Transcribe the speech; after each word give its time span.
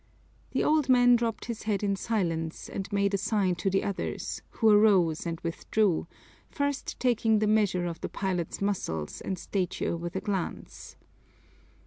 The 0.53 0.63
old 0.63 0.89
man 0.89 1.15
dropped 1.15 1.45
his 1.45 1.61
head 1.61 1.83
in 1.83 1.95
silence 1.95 2.67
and 2.69 2.91
made 2.91 3.13
a 3.13 3.19
sign 3.19 3.53
to 3.57 3.69
the 3.69 3.83
others, 3.83 4.41
who 4.49 4.67
arose 4.71 5.27
and 5.27 5.39
withdrew, 5.41 6.07
first 6.49 6.99
taking 6.99 7.37
the 7.37 7.45
measure 7.45 7.85
of 7.85 8.01
the 8.01 8.09
pilot's 8.09 8.63
muscles 8.63 9.21
and 9.21 9.37
stature 9.37 9.95
with 9.95 10.15
a 10.15 10.19
glance. 10.21 10.95